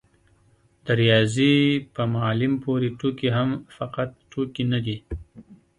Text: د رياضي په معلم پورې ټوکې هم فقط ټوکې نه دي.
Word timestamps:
د 0.85 0.87
رياضي 1.01 1.55
په 1.93 2.01
معلم 2.13 2.53
پورې 2.63 2.87
ټوکې 2.99 3.29
هم 3.37 3.49
فقط 3.77 4.09
ټوکې 4.31 4.63
نه 4.71 4.79
دي. 4.85 4.97